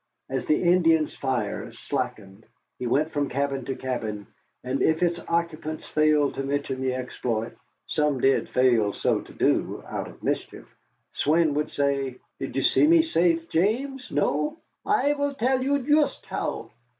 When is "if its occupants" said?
4.81-5.85